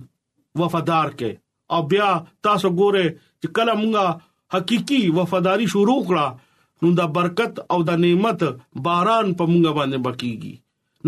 وفادار 0.61 1.07
کې 1.19 1.31
او 1.75 1.79
بیا 1.91 2.09
تاسو 2.47 2.69
ګوره 2.79 3.05
چې 3.41 3.47
کله 3.57 3.73
مونږه 3.81 4.07
حقيقي 4.53 4.97
وفاداری 5.15 5.65
شروع 5.73 5.99
کړه 6.09 6.85
نو 6.85 6.89
دا 6.97 7.05
برکت 7.17 7.59
او 7.75 7.77
دا 7.89 7.95
نعمت 8.01 8.43
باران 8.87 9.31
په 9.41 9.47
مونږ 9.53 9.71
باندې 9.77 10.03
بکیږي 10.07 10.51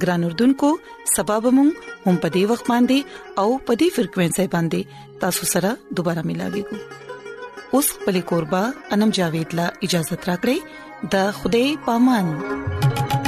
ګران 0.00 0.24
اردوونکو 0.24 0.70
سبب 1.14 1.42
مون 1.56 1.70
هم 2.04 2.16
په 2.24 2.28
دې 2.34 2.42
وخت 2.50 2.66
باندې 2.72 2.98
او 3.42 3.48
په 3.66 3.72
دې 3.80 3.88
فریکوينسي 3.96 4.46
باندې 4.54 4.80
تاسو 5.24 5.44
سره 5.52 5.70
دوپاره 6.00 6.22
ملاقات 6.30 6.68
اوس 7.78 7.88
په 8.04 8.10
لیکوربا 8.18 8.62
انم 8.96 9.10
جاوید 9.18 9.48
لا 9.60 9.66
اجازه 9.88 10.16
ترا 10.26 10.36
کړی 10.42 10.58
د 11.12 11.14
خوده 11.36 11.64
پامان 11.90 13.21